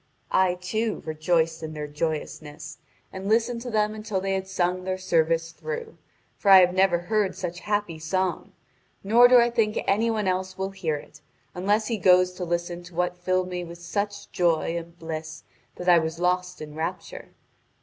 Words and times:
I, 0.31 0.55
too, 0.55 1.03
rejoiced 1.05 1.61
in 1.61 1.73
their 1.73 1.85
joyousness, 1.85 2.79
and 3.13 3.29
listened 3.29 3.61
to 3.61 3.69
them 3.69 3.93
until 3.93 4.19
they 4.19 4.33
had 4.33 4.47
sung 4.47 4.83
their 4.83 4.97
service 4.97 5.51
through, 5.51 5.95
for 6.39 6.49
I 6.49 6.61
have 6.61 6.73
never 6.73 6.97
heard 7.01 7.35
such 7.35 7.59
happy 7.59 7.99
song, 7.99 8.51
nor 9.03 9.27
do 9.27 9.37
I 9.37 9.51
think 9.51 9.77
any 9.85 10.09
one 10.09 10.27
else 10.27 10.57
will 10.57 10.71
hear 10.71 10.95
it, 10.95 11.21
unless 11.53 11.85
he 11.85 11.99
goes 11.99 12.31
to 12.31 12.43
listen 12.45 12.81
to 12.85 12.95
what 12.95 13.15
filled 13.15 13.49
me 13.49 13.63
with 13.63 13.77
such 13.77 14.31
joy 14.31 14.75
and 14.75 14.97
bliss 14.97 15.43
that 15.75 15.87
I 15.87 15.99
was 15.99 16.17
lost 16.19 16.61
in 16.61 16.73
rapture. 16.73 17.29